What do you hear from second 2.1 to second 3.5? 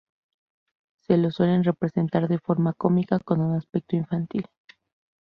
de forma cómica, con